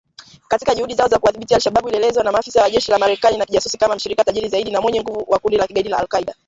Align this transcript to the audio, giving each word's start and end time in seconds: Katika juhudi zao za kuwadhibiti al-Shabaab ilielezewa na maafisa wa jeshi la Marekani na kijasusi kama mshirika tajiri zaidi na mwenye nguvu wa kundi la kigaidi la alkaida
Katika 0.47 0.75
juhudi 0.75 0.95
zao 0.95 1.07
za 1.07 1.19
kuwadhibiti 1.19 1.53
al-Shabaab 1.55 1.87
ilielezewa 1.87 2.23
na 2.25 2.31
maafisa 2.31 2.61
wa 2.61 2.69
jeshi 2.69 2.91
la 2.91 2.99
Marekani 2.99 3.37
na 3.37 3.45
kijasusi 3.45 3.77
kama 3.77 3.95
mshirika 3.95 4.23
tajiri 4.23 4.49
zaidi 4.49 4.71
na 4.71 4.81
mwenye 4.81 5.01
nguvu 5.01 5.25
wa 5.31 5.39
kundi 5.39 5.57
la 5.57 5.67
kigaidi 5.67 5.89
la 5.89 5.97
alkaida 5.97 6.35